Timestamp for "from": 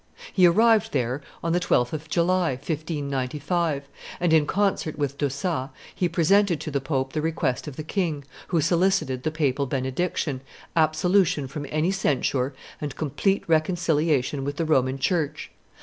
11.47-11.67